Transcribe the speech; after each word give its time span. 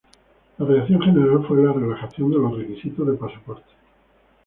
La 0.57 0.65
reacción 0.65 0.99
general 0.99 1.45
fue 1.47 1.63
la 1.63 1.73
relajación 1.73 2.31
de 2.31 2.37
los 2.39 2.57
requisitos 2.57 3.05
de 3.05 3.13
pasaporte. 3.13 3.69